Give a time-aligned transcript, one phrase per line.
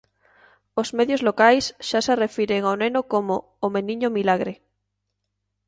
[0.81, 4.55] Os medios locais xa se refiren ao neno como 'o meniño milagre'.